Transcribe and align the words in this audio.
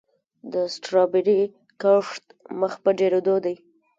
د 0.53 0.53
سټرابیري 0.73 1.41
کښت 1.81 2.23
مخ 2.59 2.73
په 2.83 2.89
ډیریدو 2.97 3.35
دی. 3.45 3.55